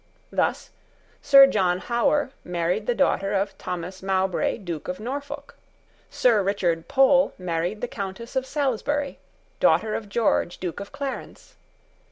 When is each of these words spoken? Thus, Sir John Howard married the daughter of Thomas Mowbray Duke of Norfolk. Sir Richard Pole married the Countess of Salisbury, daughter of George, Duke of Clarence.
Thus, 0.31 0.71
Sir 1.21 1.45
John 1.45 1.77
Howard 1.77 2.31
married 2.43 2.87
the 2.87 2.95
daughter 2.95 3.33
of 3.35 3.55
Thomas 3.59 4.01
Mowbray 4.01 4.57
Duke 4.57 4.87
of 4.87 4.99
Norfolk. 4.99 5.55
Sir 6.09 6.41
Richard 6.41 6.87
Pole 6.87 7.33
married 7.37 7.81
the 7.81 7.87
Countess 7.87 8.35
of 8.35 8.47
Salisbury, 8.47 9.19
daughter 9.59 9.93
of 9.93 10.09
George, 10.09 10.57
Duke 10.57 10.79
of 10.79 10.91
Clarence. 10.91 11.55